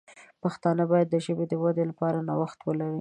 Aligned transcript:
پښتانه 0.43 0.83
باید 0.91 1.07
د 1.11 1.15
ژبې 1.25 1.45
د 1.49 1.53
ودې 1.63 1.83
لپاره 1.91 2.17
نوښت 2.27 2.59
ولري. 2.63 2.99